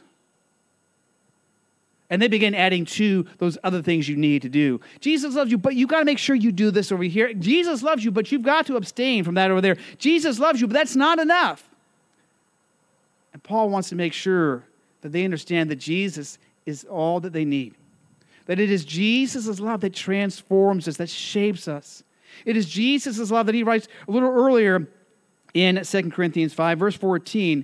And 2.10 2.22
they 2.22 2.30
begin 2.30 2.56
adding 2.56 2.86
to 2.86 3.26
those 3.40 3.58
other 3.62 3.82
things 3.82 4.08
you 4.08 4.16
need 4.16 4.42
to 4.44 4.50
do. 4.50 4.80
Jesus 5.02 5.36
loves 5.36 5.52
you, 5.52 5.58
but 5.58 5.76
you 5.76 5.86
got 5.86 6.00
to 6.00 6.06
make 6.06 6.18
sure 6.18 6.36
you 6.36 6.54
do 6.54 6.72
this 6.72 6.90
over 6.90 7.04
here. 7.04 7.34
Jesus 7.34 7.84
loves 7.84 8.06
you, 8.06 8.12
but 8.12 8.32
you've 8.32 8.42
got 8.42 8.68
to 8.68 8.78
abstain 8.78 9.26
from 9.26 9.36
that 9.36 9.52
over 9.52 9.60
there. 9.60 9.76
Jesus 9.98 10.40
loves 10.40 10.62
you, 10.62 10.68
but 10.68 10.76
that's 10.76 10.96
not 10.96 11.20
enough. 11.20 11.68
And 13.34 13.44
Paul 13.44 13.70
wants 13.70 13.90
to 13.90 13.96
make 13.96 14.14
sure 14.14 14.64
that 15.02 15.12
they 15.12 15.26
understand 15.26 15.70
that 15.72 15.78
Jesus 15.78 16.38
is 16.66 16.86
all 16.86 17.20
that 17.20 17.34
they 17.34 17.44
need 17.44 17.76
that 18.50 18.60
it 18.60 18.72
is 18.72 18.84
Jesus' 18.84 19.60
love 19.60 19.82
that 19.82 19.94
transforms 19.94 20.88
us, 20.88 20.98
that 20.98 21.08
shapes 21.08 21.68
us. 21.68 22.04
It 22.46 22.58
is 22.58 22.68
Jesus' 22.68 23.30
love 23.30 23.46
that 23.46 23.54
he 23.54 23.62
writes 23.62 23.88
a 24.08 24.12
little 24.12 24.32
earlier 24.32 24.88
in 25.54 25.84
2 25.84 26.10
Corinthians 26.10 26.52
5, 26.56 26.80
verse 26.80 26.96
14. 26.96 27.64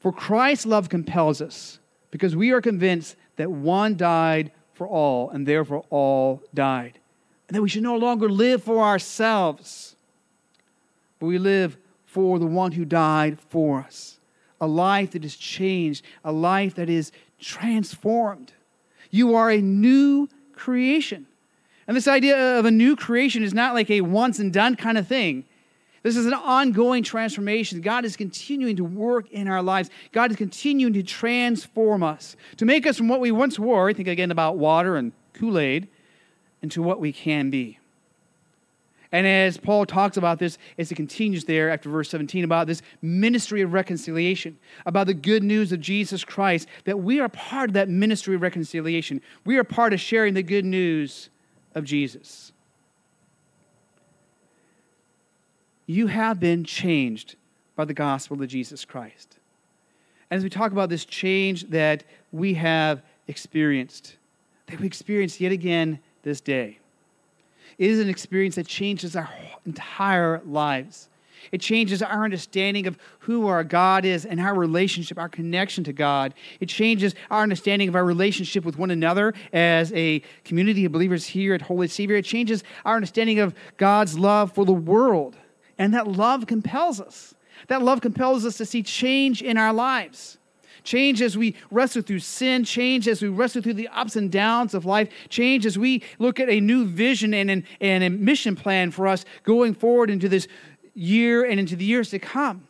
For 0.00 0.12
Christ's 0.12 0.66
love 0.66 0.88
compels 0.88 1.40
us, 1.40 1.78
because 2.10 2.34
we 2.34 2.50
are 2.50 2.60
convinced 2.60 3.14
that 3.36 3.48
one 3.48 3.96
died 3.96 4.50
for 4.72 4.88
all, 4.88 5.30
and 5.30 5.46
therefore 5.46 5.84
all 5.88 6.42
died. 6.52 6.98
And 7.46 7.54
that 7.54 7.62
we 7.62 7.68
should 7.68 7.84
no 7.84 7.96
longer 7.96 8.28
live 8.28 8.64
for 8.64 8.82
ourselves, 8.82 9.94
but 11.20 11.26
we 11.26 11.38
live 11.38 11.76
for 12.06 12.40
the 12.40 12.46
one 12.46 12.72
who 12.72 12.84
died 12.84 13.38
for 13.38 13.78
us. 13.78 14.18
A 14.60 14.66
life 14.66 15.12
that 15.12 15.24
is 15.24 15.36
changed, 15.36 16.04
a 16.24 16.32
life 16.32 16.74
that 16.74 16.90
is 16.90 17.12
transformed. 17.38 18.52
You 19.14 19.36
are 19.36 19.48
a 19.48 19.60
new 19.60 20.28
creation. 20.54 21.26
And 21.86 21.96
this 21.96 22.08
idea 22.08 22.58
of 22.58 22.64
a 22.64 22.70
new 22.72 22.96
creation 22.96 23.44
is 23.44 23.54
not 23.54 23.72
like 23.72 23.88
a 23.88 24.00
once 24.00 24.40
and 24.40 24.52
done 24.52 24.74
kind 24.74 24.98
of 24.98 25.06
thing. 25.06 25.44
This 26.02 26.16
is 26.16 26.26
an 26.26 26.34
ongoing 26.34 27.04
transformation. 27.04 27.80
God 27.80 28.04
is 28.04 28.16
continuing 28.16 28.74
to 28.74 28.82
work 28.82 29.30
in 29.30 29.46
our 29.46 29.62
lives. 29.62 29.88
God 30.10 30.32
is 30.32 30.36
continuing 30.36 30.94
to 30.94 31.04
transform 31.04 32.02
us, 32.02 32.34
to 32.56 32.64
make 32.64 32.88
us 32.88 32.96
from 32.96 33.06
what 33.06 33.20
we 33.20 33.30
once 33.30 33.56
were, 33.56 33.92
think 33.92 34.08
again 34.08 34.32
about 34.32 34.58
water 34.58 34.96
and 34.96 35.12
Kool 35.32 35.60
Aid, 35.60 35.86
into 36.60 36.82
what 36.82 36.98
we 36.98 37.12
can 37.12 37.50
be. 37.50 37.78
And 39.14 39.28
as 39.28 39.56
Paul 39.56 39.86
talks 39.86 40.16
about 40.16 40.40
this, 40.40 40.58
as 40.76 40.88
he 40.88 40.96
continues 40.96 41.44
there 41.44 41.70
after 41.70 41.88
verse 41.88 42.10
17, 42.10 42.42
about 42.42 42.66
this 42.66 42.82
ministry 43.00 43.60
of 43.60 43.72
reconciliation, 43.72 44.58
about 44.86 45.06
the 45.06 45.14
good 45.14 45.44
news 45.44 45.70
of 45.70 45.80
Jesus 45.80 46.24
Christ, 46.24 46.66
that 46.84 46.98
we 46.98 47.20
are 47.20 47.28
part 47.28 47.70
of 47.70 47.74
that 47.74 47.88
ministry 47.88 48.34
of 48.34 48.42
reconciliation. 48.42 49.22
We 49.46 49.56
are 49.56 49.62
part 49.62 49.92
of 49.92 50.00
sharing 50.00 50.34
the 50.34 50.42
good 50.42 50.64
news 50.64 51.30
of 51.76 51.84
Jesus. 51.84 52.50
You 55.86 56.08
have 56.08 56.40
been 56.40 56.64
changed 56.64 57.36
by 57.76 57.84
the 57.84 57.94
gospel 57.94 58.42
of 58.42 58.48
Jesus 58.48 58.84
Christ. 58.84 59.38
And 60.28 60.38
as 60.38 60.42
we 60.42 60.50
talk 60.50 60.72
about 60.72 60.88
this 60.88 61.04
change 61.04 61.70
that 61.70 62.02
we 62.32 62.54
have 62.54 63.00
experienced, 63.28 64.16
that 64.66 64.80
we 64.80 64.88
experienced 64.88 65.40
yet 65.40 65.52
again 65.52 66.00
this 66.24 66.40
day, 66.40 66.80
it 67.78 67.90
is 67.90 68.00
an 68.00 68.08
experience 68.08 68.54
that 68.56 68.66
changes 68.66 69.16
our 69.16 69.28
entire 69.66 70.40
lives. 70.44 71.08
It 71.52 71.60
changes 71.60 72.02
our 72.02 72.24
understanding 72.24 72.86
of 72.86 72.96
who 73.20 73.46
our 73.46 73.64
God 73.64 74.04
is 74.04 74.24
and 74.24 74.40
our 74.40 74.54
relationship, 74.54 75.18
our 75.18 75.28
connection 75.28 75.84
to 75.84 75.92
God. 75.92 76.34
It 76.60 76.68
changes 76.68 77.14
our 77.30 77.42
understanding 77.42 77.88
of 77.88 77.96
our 77.96 78.04
relationship 78.04 78.64
with 78.64 78.78
one 78.78 78.90
another 78.90 79.34
as 79.52 79.92
a 79.92 80.22
community 80.44 80.84
of 80.84 80.92
believers 80.92 81.26
here 81.26 81.54
at 81.54 81.62
Holy 81.62 81.88
Savior. 81.88 82.16
It 82.16 82.24
changes 82.24 82.64
our 82.84 82.96
understanding 82.96 83.40
of 83.40 83.54
God's 83.76 84.18
love 84.18 84.52
for 84.52 84.64
the 84.64 84.72
world. 84.72 85.36
And 85.78 85.92
that 85.94 86.06
love 86.06 86.46
compels 86.46 87.00
us. 87.00 87.34
That 87.68 87.82
love 87.82 88.00
compels 88.00 88.46
us 88.46 88.56
to 88.58 88.66
see 88.66 88.82
change 88.82 89.42
in 89.42 89.56
our 89.56 89.72
lives 89.72 90.38
change 90.82 91.22
as 91.22 91.36
we 91.36 91.54
wrestle 91.70 92.02
through 92.02 92.18
sin, 92.18 92.64
change 92.64 93.06
as 93.06 93.22
we 93.22 93.28
wrestle 93.28 93.62
through 93.62 93.74
the 93.74 93.88
ups 93.88 94.16
and 94.16 94.30
downs 94.30 94.74
of 94.74 94.84
life, 94.84 95.08
change 95.28 95.64
as 95.64 95.78
we 95.78 96.02
look 96.18 96.40
at 96.40 96.48
a 96.48 96.60
new 96.60 96.86
vision 96.86 97.32
and, 97.32 97.50
an, 97.50 97.64
and 97.80 98.02
a 98.02 98.10
mission 98.10 98.56
plan 98.56 98.90
for 98.90 99.06
us 99.06 99.24
going 99.44 99.74
forward 99.74 100.10
into 100.10 100.28
this 100.28 100.48
year 100.94 101.44
and 101.44 101.60
into 101.60 101.76
the 101.76 101.84
years 101.84 102.10
to 102.10 102.18
come. 102.18 102.66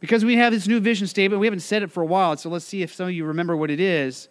Because 0.00 0.24
we 0.24 0.36
have 0.36 0.52
this 0.52 0.66
new 0.66 0.80
vision 0.80 1.06
statement, 1.06 1.40
we 1.40 1.46
haven't 1.46 1.60
said 1.60 1.82
it 1.82 1.90
for 1.90 2.02
a 2.02 2.06
while, 2.06 2.36
so 2.36 2.48
let's 2.48 2.64
see 2.64 2.82
if 2.82 2.94
some 2.94 3.08
of 3.08 3.12
you 3.12 3.26
remember 3.26 3.56
what 3.56 3.70
it 3.70 3.80
is. 3.80 4.28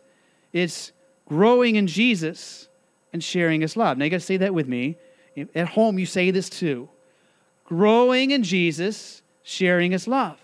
It's 0.52 0.92
growing 1.28 1.76
in 1.76 1.86
Jesus 1.86 2.68
and 3.14 3.24
sharing 3.24 3.62
his 3.62 3.78
love. 3.78 3.98
Now 3.98 4.06
you 4.06 4.12
got 4.12 4.18
to 4.18 4.26
say 4.26 4.38
that 4.38 4.54
with 4.54 4.68
me. 4.68 4.98
At 5.56 5.70
home, 5.70 6.00
you 6.00 6.06
say 6.06 6.32
this 6.32 6.50
too 6.50 6.90
growing 7.70 8.32
in 8.32 8.42
Jesus, 8.42 9.22
sharing 9.44 9.92
his 9.92 10.08
love. 10.08 10.40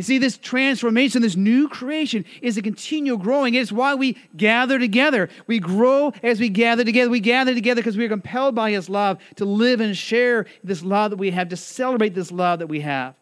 You 0.00 0.04
see, 0.04 0.16
this 0.16 0.38
transformation, 0.38 1.20
this 1.20 1.36
new 1.36 1.68
creation 1.68 2.24
is 2.40 2.56
a 2.56 2.62
continual 2.62 3.18
growing. 3.18 3.52
It's 3.52 3.70
why 3.70 3.94
we 3.94 4.16
gather 4.34 4.78
together. 4.78 5.28
We 5.46 5.58
grow 5.58 6.14
as 6.22 6.40
we 6.40 6.48
gather 6.48 6.84
together. 6.84 7.10
We 7.10 7.20
gather 7.20 7.52
together 7.52 7.82
because 7.82 7.98
we 7.98 8.06
are 8.06 8.08
compelled 8.08 8.54
by 8.54 8.70
His 8.70 8.88
love 8.88 9.18
to 9.36 9.44
live 9.44 9.78
and 9.78 9.94
share 9.94 10.46
this 10.64 10.82
love 10.82 11.10
that 11.10 11.18
we 11.18 11.32
have, 11.32 11.50
to 11.50 11.56
celebrate 11.58 12.14
this 12.14 12.32
love 12.32 12.60
that 12.60 12.68
we 12.68 12.80
have. 12.80 13.14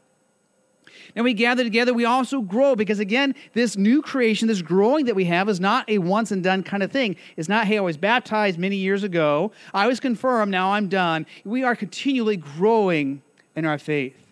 And 1.16 1.24
we 1.24 1.34
gather 1.34 1.64
together, 1.64 1.92
we 1.92 2.04
also 2.04 2.42
grow 2.42 2.76
because, 2.76 3.00
again, 3.00 3.34
this 3.54 3.76
new 3.76 4.00
creation, 4.00 4.46
this 4.46 4.62
growing 4.62 5.06
that 5.06 5.16
we 5.16 5.24
have, 5.24 5.48
is 5.48 5.58
not 5.58 5.90
a 5.90 5.98
once 5.98 6.30
and 6.30 6.44
done 6.44 6.62
kind 6.62 6.84
of 6.84 6.92
thing. 6.92 7.16
It's 7.36 7.48
not, 7.48 7.66
hey, 7.66 7.78
I 7.78 7.80
was 7.80 7.96
baptized 7.96 8.56
many 8.56 8.76
years 8.76 9.02
ago, 9.02 9.50
I 9.74 9.88
was 9.88 9.98
confirmed, 9.98 10.52
now 10.52 10.74
I'm 10.74 10.88
done. 10.88 11.26
We 11.44 11.64
are 11.64 11.74
continually 11.74 12.36
growing 12.36 13.22
in 13.56 13.64
our 13.64 13.78
faith. 13.78 14.27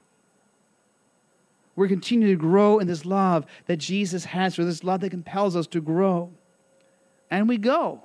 We're 1.77 1.89
continuing 1.89 2.33
to 2.33 2.41
grow 2.41 2.79
in 2.79 2.87
this 2.87 3.05
love 3.05 3.45
that 3.67 3.77
Jesus 3.77 4.25
has 4.25 4.55
for 4.55 4.65
this 4.65 4.83
love 4.83 5.03
that 5.03 5.11
compels 5.11 5.55
us 5.55 5.67
to 5.69 5.81
grow. 5.81 6.33
And 7.31 7.49
we 7.49 7.59
go. 7.59 8.03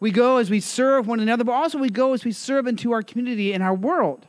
We 0.00 0.10
go 0.10 0.38
as 0.38 0.50
we 0.50 0.60
serve 0.60 1.06
one 1.06 1.20
another, 1.20 1.44
but 1.44 1.52
also 1.52 1.78
we 1.78 1.90
go 1.90 2.14
as 2.14 2.24
we 2.24 2.32
serve 2.32 2.66
into 2.66 2.90
our 2.92 3.02
community 3.02 3.52
and 3.52 3.62
our 3.62 3.74
world. 3.74 4.26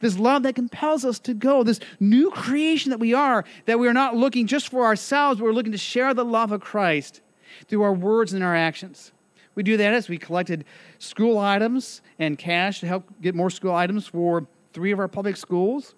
This 0.00 0.18
love 0.18 0.42
that 0.42 0.54
compels 0.54 1.04
us 1.04 1.18
to 1.20 1.34
go, 1.34 1.62
this 1.62 1.80
new 2.00 2.30
creation 2.30 2.90
that 2.90 2.98
we 2.98 3.14
are, 3.14 3.44
that 3.66 3.78
we 3.78 3.88
are 3.88 3.94
not 3.94 4.16
looking 4.16 4.46
just 4.46 4.70
for 4.70 4.84
ourselves, 4.84 5.38
but 5.38 5.44
we're 5.44 5.52
looking 5.52 5.72
to 5.72 5.78
share 5.78 6.12
the 6.14 6.24
love 6.24 6.50
of 6.50 6.60
Christ 6.60 7.20
through 7.68 7.82
our 7.82 7.92
words 7.92 8.32
and 8.32 8.42
our 8.42 8.56
actions. 8.56 9.12
We 9.54 9.62
do 9.62 9.76
that 9.76 9.94
as 9.94 10.08
we 10.08 10.18
collected 10.18 10.64
school 10.98 11.38
items 11.38 12.00
and 12.18 12.38
cash 12.38 12.80
to 12.80 12.86
help 12.86 13.04
get 13.20 13.34
more 13.34 13.50
school 13.50 13.74
items 13.74 14.06
for 14.06 14.46
three 14.72 14.92
of 14.92 14.98
our 14.98 15.08
public 15.08 15.36
schools 15.36 15.94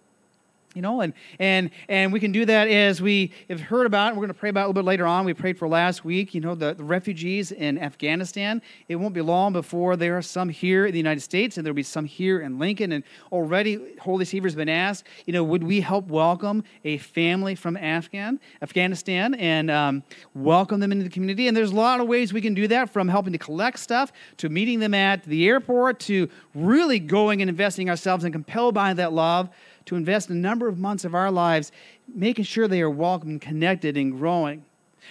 you 0.74 0.82
know 0.82 1.00
and 1.00 1.12
and 1.38 1.70
and 1.88 2.12
we 2.12 2.20
can 2.20 2.32
do 2.32 2.44
that 2.44 2.68
as 2.68 3.02
we 3.02 3.32
have 3.48 3.60
heard 3.60 3.86
about 3.86 4.14
we're 4.14 4.20
going 4.20 4.28
to 4.28 4.34
pray 4.34 4.50
about 4.50 4.66
a 4.66 4.68
little 4.68 4.82
bit 4.82 4.84
later 4.84 5.06
on. 5.06 5.24
We 5.24 5.34
prayed 5.34 5.58
for 5.58 5.68
last 5.68 6.04
week 6.04 6.34
you 6.34 6.40
know 6.40 6.54
the, 6.54 6.74
the, 6.74 6.84
refugees 6.84 7.52
in 7.52 7.78
afghanistan. 7.78 8.62
It 8.88 8.96
won't 8.96 9.14
be 9.14 9.20
long 9.20 9.52
before 9.52 9.96
there 9.96 10.16
are 10.16 10.22
some 10.22 10.48
here 10.48 10.86
in 10.86 10.92
the 10.92 10.98
united 10.98 11.20
states 11.20 11.56
and 11.56 11.66
there'll 11.66 11.74
be 11.74 11.82
some 11.82 12.04
here 12.04 12.40
in 12.40 12.58
lincoln 12.58 12.92
and 12.92 13.04
already 13.32 13.96
holy 14.00 14.24
has 14.24 14.54
been 14.54 14.68
asked 14.68 15.06
you 15.26 15.32
know 15.32 15.42
would 15.42 15.64
we 15.64 15.80
help 15.80 16.06
welcome 16.08 16.62
a 16.84 16.98
family 16.98 17.54
from 17.54 17.76
afghan 17.76 18.38
afghanistan 18.62 19.34
and 19.34 19.70
um, 19.70 20.02
welcome 20.34 20.80
them 20.80 20.92
into 20.92 21.04
the 21.04 21.10
community? 21.10 21.48
And 21.48 21.56
there's 21.56 21.72
a 21.72 21.76
lot 21.76 22.00
of 22.00 22.08
ways 22.08 22.32
we 22.32 22.40
can 22.40 22.54
do 22.54 22.68
that 22.68 22.90
from 22.90 23.08
helping 23.08 23.32
to 23.32 23.38
collect 23.38 23.78
stuff 23.78 24.12
to 24.38 24.48
meeting 24.48 24.78
them 24.80 24.94
at 24.94 25.24
the 25.24 25.48
airport 25.48 26.00
to 26.00 26.28
really 26.54 26.98
going 26.98 27.40
and 27.40 27.48
investing 27.48 27.88
ourselves 27.88 28.24
and 28.24 28.32
compelled 28.32 28.74
by 28.74 28.94
that 28.94 29.12
love 29.12 29.48
to 29.90 29.96
invest 29.96 30.30
a 30.30 30.34
number 30.34 30.68
of 30.68 30.78
months 30.78 31.04
of 31.04 31.16
our 31.16 31.32
lives 31.32 31.72
making 32.14 32.44
sure 32.44 32.68
they 32.68 32.80
are 32.80 32.88
welcome, 32.88 33.40
connected, 33.40 33.96
and 33.96 34.12
growing. 34.12 34.64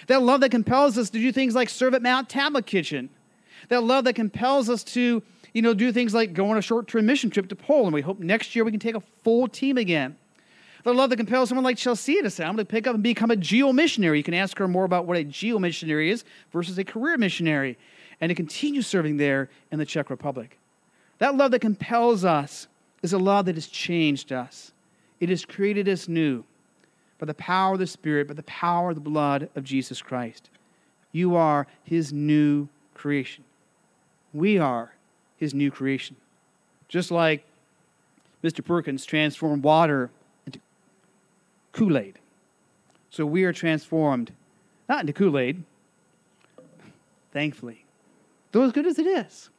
That 0.06 0.22
love 0.22 0.40
that 0.40 0.48
compels 0.48 0.96
us 0.96 1.10
to 1.10 1.18
do 1.18 1.30
things 1.32 1.54
like 1.54 1.68
serve 1.68 1.92
at 1.92 2.00
Matt 2.00 2.30
Talbot 2.30 2.64
Kitchen. 2.64 3.10
That 3.68 3.84
love 3.84 4.04
that 4.04 4.14
compels 4.14 4.70
us 4.70 4.82
to, 4.84 5.22
you 5.52 5.60
know, 5.60 5.74
do 5.74 5.92
things 5.92 6.14
like 6.14 6.32
go 6.32 6.50
on 6.50 6.56
a 6.56 6.62
short-term 6.62 7.04
mission 7.04 7.28
trip 7.28 7.50
to 7.50 7.56
Poland. 7.56 7.92
We 7.92 8.00
hope 8.00 8.20
next 8.20 8.56
year 8.56 8.64
we 8.64 8.70
can 8.70 8.80
take 8.80 8.94
a 8.94 9.02
full 9.22 9.48
team 9.48 9.76
again. 9.76 10.16
The 10.82 10.94
love 10.94 11.10
that 11.10 11.18
compels 11.18 11.50
someone 11.50 11.64
like 11.64 11.76
Chelsea 11.76 12.22
to 12.22 12.30
say, 12.30 12.44
I'm 12.44 12.54
going 12.54 12.64
to 12.64 12.70
pick 12.70 12.86
up 12.86 12.94
and 12.94 13.02
become 13.02 13.30
a 13.30 13.36
geo 13.36 13.74
missionary. 13.74 14.16
You 14.16 14.24
can 14.24 14.32
ask 14.32 14.56
her 14.56 14.66
more 14.66 14.86
about 14.86 15.04
what 15.04 15.18
a 15.18 15.24
geo 15.24 15.58
missionary 15.58 16.10
is 16.10 16.24
versus 16.52 16.78
a 16.78 16.84
career 16.84 17.18
missionary 17.18 17.76
and 18.18 18.30
to 18.30 18.34
continue 18.34 18.80
serving 18.80 19.18
there 19.18 19.50
in 19.70 19.78
the 19.78 19.84
Czech 19.84 20.08
Republic. 20.08 20.58
That 21.18 21.36
love 21.36 21.50
that 21.50 21.60
compels 21.60 22.24
us 22.24 22.66
is 23.02 23.12
a 23.12 23.18
love 23.18 23.46
that 23.46 23.54
has 23.54 23.66
changed 23.66 24.32
us. 24.32 24.72
It 25.18 25.28
has 25.28 25.44
created 25.44 25.88
us 25.88 26.08
new 26.08 26.44
by 27.18 27.26
the 27.26 27.34
power 27.34 27.74
of 27.74 27.78
the 27.78 27.86
Spirit, 27.86 28.28
by 28.28 28.34
the 28.34 28.42
power 28.44 28.90
of 28.90 28.94
the 28.94 29.00
blood 29.00 29.48
of 29.54 29.64
Jesus 29.64 30.00
Christ. 30.00 30.48
You 31.12 31.36
are 31.36 31.66
His 31.84 32.12
new 32.12 32.68
creation. 32.94 33.44
We 34.32 34.58
are 34.58 34.94
His 35.36 35.52
new 35.52 35.70
creation. 35.70 36.16
Just 36.88 37.10
like 37.10 37.44
Mr. 38.42 38.64
Perkins 38.64 39.04
transformed 39.04 39.62
water 39.62 40.10
into 40.46 40.60
Kool 41.72 41.98
Aid. 41.98 42.18
So 43.10 43.26
we 43.26 43.44
are 43.44 43.52
transformed, 43.52 44.32
not 44.88 45.00
into 45.00 45.12
Kool 45.12 45.38
Aid, 45.38 45.62
thankfully, 47.32 47.84
though 48.52 48.62
as 48.62 48.72
good 48.72 48.86
as 48.86 48.98
it 48.98 49.06
is, 49.06 49.50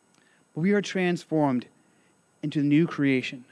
but 0.55 0.62
we 0.62 0.71
are 0.71 0.81
transformed 0.81 1.67
into 2.43 2.60
the 2.62 2.67
new 2.67 2.88
creation, 2.88 3.45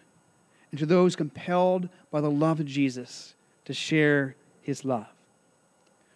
into 0.71 0.85
those 0.85 1.15
compelled 1.15 1.89
by 2.11 2.21
the 2.21 2.31
love 2.31 2.59
of 2.59 2.65
Jesus 2.65 3.35
to 3.65 3.73
share 3.73 4.35
his 4.61 4.83
love. 4.83 5.07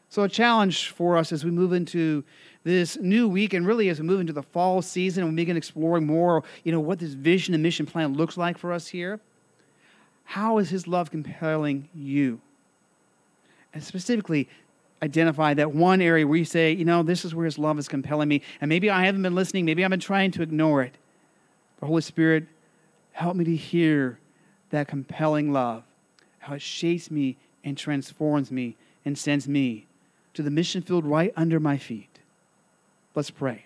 So, 0.10 0.24
a 0.24 0.30
challenge 0.30 0.90
for 0.90 1.18
us 1.18 1.32
as 1.32 1.44
we 1.44 1.50
move 1.50 1.74
into 1.74 2.24
this 2.64 2.98
new 2.98 3.28
week 3.28 3.54
and 3.54 3.66
really 3.66 3.90
as 3.90 4.00
we 4.00 4.06
move 4.06 4.22
into 4.22 4.34
the 4.34 4.44
fall 4.44 4.82
season 4.82 5.24
and 5.24 5.32
we 5.32 5.36
begin 5.36 5.58
exploring 5.58 6.06
more, 6.06 6.44
you 6.64 6.72
know, 6.72 6.80
what 6.80 7.00
this 7.00 7.14
vision 7.14 7.54
and 7.54 7.64
mission 7.64 7.86
plan 7.86 8.14
looks 8.14 8.38
like 8.38 8.58
for 8.58 8.72
us 8.72 8.88
here. 8.88 9.20
How 10.24 10.60
is 10.60 10.70
his 10.70 10.88
love 10.88 11.12
compelling 11.12 11.90
you? 11.96 12.40
And 13.74 13.84
specifically, 13.84 14.48
identify 15.02 15.54
that 15.56 15.74
one 15.74 16.00
area 16.00 16.26
where 16.26 16.38
you 16.38 16.46
say, 16.46 16.72
you 16.72 16.86
know, 16.86 17.04
this 17.04 17.26
is 17.26 17.36
where 17.36 17.46
his 17.46 17.58
love 17.58 17.78
is 17.78 17.88
compelling 17.88 18.30
me. 18.30 18.42
And 18.62 18.70
maybe 18.70 18.90
I 18.90 19.06
haven't 19.06 19.24
been 19.24 19.36
listening, 19.36 19.66
maybe 19.66 19.84
I've 19.84 19.90
been 19.90 20.00
trying 20.00 20.32
to 20.32 20.42
ignore 20.42 20.84
it. 20.84 20.96
The 21.80 21.88
Holy 21.88 22.02
Spirit, 22.02 22.46
Help 23.14 23.36
me 23.36 23.46
to 23.46 23.56
hear 23.56 24.20
that 24.72 24.88
compelling 24.88 25.54
love, 25.54 25.84
how 26.40 26.56
it 26.56 26.62
shapes 26.62 27.10
me 27.10 27.38
and 27.64 27.78
transforms 27.78 28.52
me 28.52 28.76
and 29.06 29.18
sends 29.18 29.48
me 29.48 29.88
to 30.34 30.42
the 30.42 30.52
mission 30.52 30.82
field 30.82 31.06
right 31.06 31.32
under 31.36 31.60
my 31.60 31.78
feet. 31.78 32.20
Let's 33.16 33.30
pray. 33.30 33.66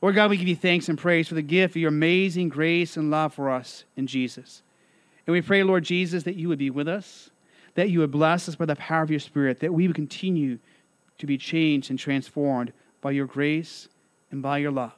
Lord 0.00 0.14
God, 0.14 0.30
we 0.30 0.38
give 0.38 0.48
you 0.48 0.56
thanks 0.56 0.88
and 0.88 0.98
praise 0.98 1.28
for 1.28 1.34
the 1.34 1.42
gift 1.42 1.72
of 1.72 1.82
your 1.82 1.90
amazing 1.90 2.48
grace 2.48 2.96
and 2.96 3.10
love 3.10 3.34
for 3.34 3.50
us 3.50 3.84
in 3.96 4.06
Jesus. 4.06 4.62
And 5.26 5.32
we 5.34 5.42
pray, 5.42 5.62
Lord 5.62 5.84
Jesus, 5.84 6.22
that 6.22 6.36
you 6.36 6.48
would 6.48 6.58
be 6.58 6.70
with 6.70 6.88
us, 6.88 7.28
that 7.74 7.90
you 7.90 8.00
would 8.00 8.10
bless 8.10 8.48
us 8.48 8.56
by 8.56 8.64
the 8.64 8.76
power 8.76 9.02
of 9.02 9.10
your 9.10 9.20
Spirit, 9.20 9.60
that 9.60 9.74
we 9.74 9.86
would 9.86 9.96
continue 9.96 10.58
to 11.18 11.26
be 11.26 11.36
changed 11.36 11.90
and 11.90 11.98
transformed 11.98 12.72
by 13.02 13.10
your 13.10 13.26
grace 13.26 13.88
and 14.30 14.42
by 14.42 14.58
your 14.58 14.70
love. 14.70 14.94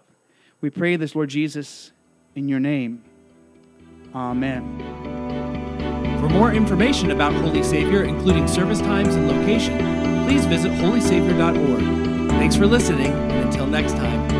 We 0.60 0.70
pray 0.70 0.94
this, 0.94 1.16
Lord 1.16 1.30
Jesus, 1.30 1.90
in 2.36 2.48
your 2.48 2.60
name. 2.60 3.02
Amen. 4.14 4.78
For 6.20 6.28
more 6.28 6.52
information 6.52 7.10
about 7.10 7.32
Holy 7.34 7.62
Savior, 7.62 8.04
including 8.04 8.46
service 8.46 8.80
times 8.80 9.14
and 9.14 9.26
location, 9.28 9.76
please 10.24 10.44
visit 10.46 10.70
holysavior.org. 10.72 12.30
Thanks 12.30 12.56
for 12.56 12.66
listening, 12.66 13.12
and 13.12 13.48
until 13.48 13.66
next 13.66 13.92
time. 13.92 14.31